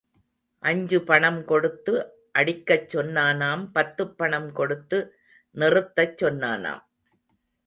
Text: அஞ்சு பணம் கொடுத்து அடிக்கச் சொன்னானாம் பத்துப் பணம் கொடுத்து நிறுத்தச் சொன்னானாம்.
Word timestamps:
அஞ்சு 0.63 0.97
பணம் 1.01 1.45
கொடுத்து 1.45 1.93
அடிக்கச் 2.31 2.87
சொன்னானாம் 2.95 3.63
பத்துப் 3.71 4.17
பணம் 4.17 4.49
கொடுத்து 4.51 4.99
நிறுத்தச் 5.55 6.17
சொன்னானாம். 6.23 6.83